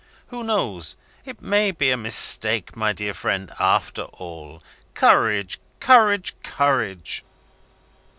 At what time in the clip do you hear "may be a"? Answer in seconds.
1.43-1.95